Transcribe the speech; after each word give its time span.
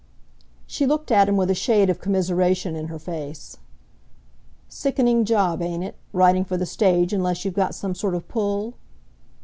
She 0.65 0.87
looked 0.87 1.11
at 1.11 1.29
him 1.29 1.37
with 1.37 1.51
a 1.51 1.53
shade 1.53 1.87
of 1.91 2.01
commiseration 2.01 2.75
in 2.75 2.87
her 2.87 2.97
face. 2.97 3.57
"Sickening 4.67 5.25
job, 5.25 5.61
ain't 5.61 5.83
it, 5.83 5.93
writing 6.11 6.43
for 6.43 6.57
the 6.57 6.65
stage 6.65 7.13
unless 7.13 7.45
you've 7.45 7.53
got 7.53 7.75
some 7.75 7.93
sort 7.93 8.15
of 8.15 8.27
pull?" 8.27 8.73